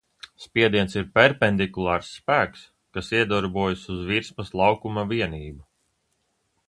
[0.43, 2.63] Spiediens ir perpendikulārs spēks,
[2.97, 5.63] kas iedarbojas uz virsmas laukuma vienību.